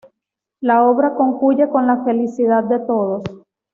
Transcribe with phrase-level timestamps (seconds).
[0.61, 3.21] La obra concluye con la felicidad de todos.